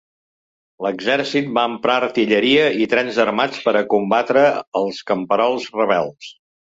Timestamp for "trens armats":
2.95-3.61